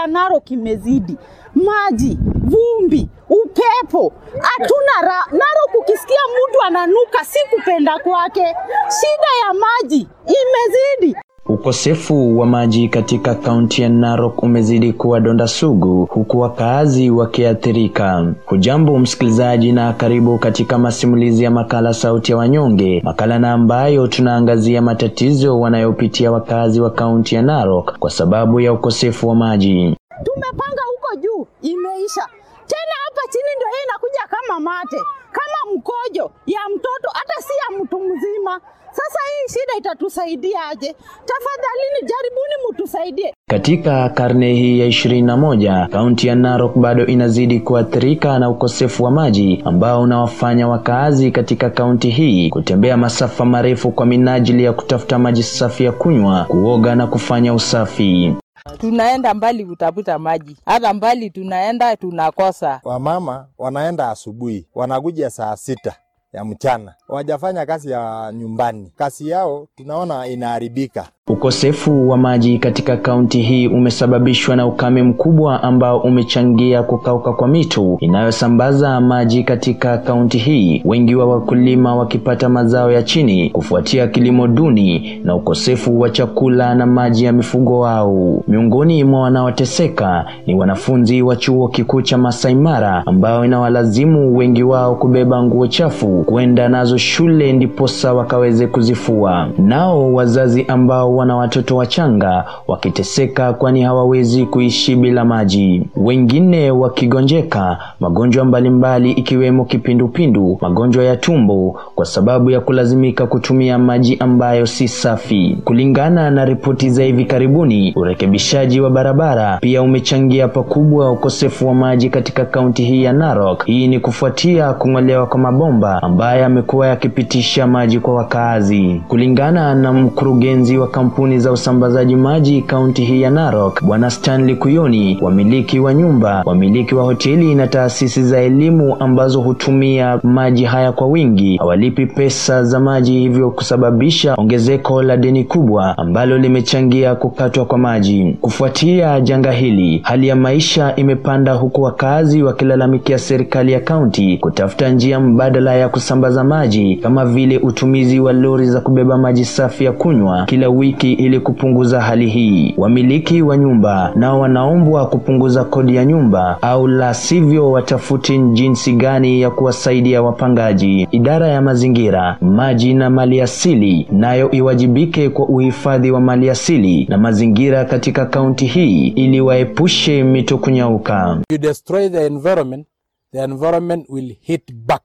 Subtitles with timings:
[0.00, 1.16] ya Narok imezidi,
[1.54, 5.24] maji, vumbi, upepo, hatuna ra...
[5.32, 8.56] Narok ukisikia mtu ananuka, si kupenda kwake.
[9.00, 11.16] Shida ya maji imezidi.
[11.64, 18.34] Ukosefu wa maji katika kaunti ya Narok umezidi kuwa donda sugu huku wakaazi wakiathirika.
[18.46, 24.82] Hujambo msikilizaji, na karibu katika masimulizi ya makala Sauti ya Wanyonge, makala na ambayo tunaangazia
[24.82, 29.96] matatizo wanayopitia wakaazi wa kaunti ya Narok kwa sababu ya ukosefu wa maji.
[30.24, 32.22] Tumepanga huko juu, imeisha
[32.66, 32.94] tena.
[33.04, 34.96] Hapa chini ndio hii inakuja kama mate,
[35.32, 38.60] kama mkojo ya mtoto, hata si ya mtu mzima.
[38.92, 40.94] Sasa hii shida itatusaidiaje?
[41.26, 43.34] Tafadhalini jaribuni mtusaidie.
[43.50, 49.04] Katika karne hii ya ishirini na moja, kaunti ya Narok bado inazidi kuathirika na ukosefu
[49.04, 55.18] wa maji ambao unawafanya wakaazi katika kaunti hii kutembea masafa marefu kwa minajili ya kutafuta
[55.18, 58.34] maji safi ya kunywa, kuoga na kufanya usafi.
[58.78, 62.80] tunaenda mbali kutafuta maji, hata mbali tunaenda tunakosa.
[62.84, 65.94] Wamama wanaenda asubuhi, wanakuja saa sita
[66.32, 68.92] ya mchana, wajafanya kazi ya nyumbani.
[68.96, 71.08] Kazi yao tunaona inaharibika.
[71.32, 77.96] Ukosefu wa maji katika kaunti hii umesababishwa na ukame mkubwa ambao umechangia kukauka kwa mito
[78.00, 85.20] inayosambaza maji katika kaunti hii, wengi wa wakulima wakipata mazao ya chini kufuatia kilimo duni
[85.24, 88.42] na ukosefu wa chakula na maji ya mifugo wao.
[88.48, 94.94] Miongoni mwa wanaoteseka ni wanafunzi wa chuo kikuu cha Masai Mara ambao inawalazimu wengi wao
[94.94, 99.48] kubeba nguo chafu kwenda nazo shule ndiposa wakaweze kuzifua.
[99.58, 108.44] Nao wazazi ambao wana watoto wachanga wakiteseka kwani hawawezi kuishi bila maji, wengine wakigonjeka magonjwa
[108.44, 115.58] mbalimbali ikiwemo kipindupindu, magonjwa ya tumbo kwa sababu ya kulazimika kutumia maji ambayo si safi.
[115.64, 122.10] Kulingana na ripoti za hivi karibuni, urekebishaji wa barabara pia umechangia pakubwa ukosefu wa maji
[122.10, 123.64] katika kaunti hii ya Narok.
[123.64, 129.02] Hii ni kufuatia kung'olewa kwa mabomba ambayo yamekuwa yakipitisha maji kwa wakaazi.
[129.08, 135.18] Kulingana na mkurugenzi wa kampuni za usambazaji maji kaunti hii ya Narok, Bwana Stanley Kuyoni,
[135.22, 141.06] wamiliki wa nyumba, wamiliki wa hoteli na taasisi za elimu ambazo hutumia maji haya kwa
[141.06, 147.78] wingi hawalipi pesa za maji, hivyo kusababisha ongezeko la deni kubwa ambalo limechangia kukatwa kwa
[147.78, 148.36] maji.
[148.40, 155.20] Kufuatia janga hili, hali ya maisha imepanda huku wakazi wakilalamikia serikali ya kaunti kutafuta njia
[155.20, 160.44] mbadala ya kusambaza maji kama vile utumizi wa lori za kubeba maji safi ya kunywa
[160.44, 162.74] kila wiki ili kupunguza hali hii.
[162.76, 169.40] Wamiliki wa nyumba nao wanaombwa kupunguza kodi ya nyumba au la sivyo watafuti jinsi gani
[169.40, 171.08] ya kuwasaidia wapangaji.
[171.10, 178.26] Idara ya mazingira, maji na maliasili nayo iwajibike kwa uhifadhi wa maliasili na mazingira katika
[178.26, 181.38] kaunti hii ili waepushe mito kunyauka.
[181.52, 182.86] you destroy the environment,
[183.32, 185.02] the environment will hit back.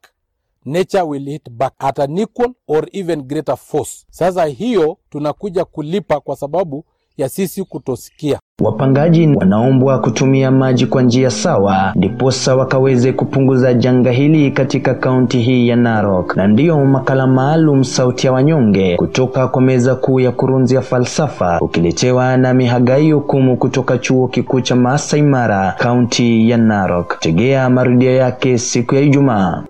[0.66, 4.06] Nature will hit back at an equal or even greater force.
[4.10, 6.86] Sasa hiyo tunakuja kulipa kwa sababu
[7.18, 8.40] ya sisi kutosikia.
[8.62, 15.68] Wapangaji wanaombwa kutumia maji kwa njia sawa, ndiposa wakaweze kupunguza janga hili katika kaunti hii
[15.68, 16.36] ya Narok.
[16.38, 21.60] Na ndiyo makala maalum Sauti ya Wanyonge kutoka kwa meza kuu ya kurunzi ya falsafa,
[21.62, 27.20] ukiletewa na Mihagai Hukumu kutoka chuo kikuu cha Maasai Mara, kaunti ya Narok.
[27.20, 29.64] Tegea marudio yake siku ya Ijumaa.